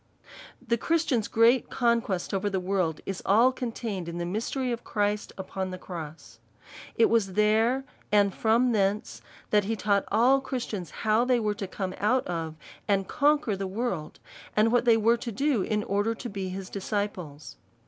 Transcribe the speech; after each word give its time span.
The 0.67 0.79
Christian's 0.79 1.27
great 1.27 1.69
conquest 1.69 2.33
over 2.33 2.49
the 2.49 2.59
world, 2.59 3.01
is 3.05 3.21
all 3.23 3.51
contained 3.51 4.09
in 4.09 4.17
the 4.17 4.25
mystery 4.25 4.71
of 4.71 4.83
Christ 4.83 5.31
upon 5.37 5.69
the 5.69 5.77
cross. 5.77 6.39
It 6.95 7.05
was 7.07 7.33
there, 7.33 7.83
and 8.11 8.33
from 8.33 8.71
thence, 8.71 9.21
that 9.51 9.65
he 9.65 9.75
taught 9.75 10.05
all 10.11 10.41
Christians 10.41 10.89
how 11.05 11.23
they 11.23 11.39
were 11.39 11.53
to 11.53 11.67
come 11.67 11.93
out 11.99 12.25
of, 12.25 12.55
and 12.87 13.07
conquer 13.07 13.55
the 13.55 13.67
world, 13.67 14.19
and 14.57 14.71
what 14.71 14.85
they 14.85 14.97
were 14.97 15.17
to 15.17 15.31
do 15.31 15.61
in 15.61 15.83
order 15.83 16.15
to 16.15 16.27
be 16.29 16.45
^24 16.45 16.45
A 16.45 16.49
SERIOUS 16.49 16.49
CALL 16.49 16.55
TO 16.55 16.55
A 16.55 16.57
his 16.57 16.69
disciples. 16.71 17.57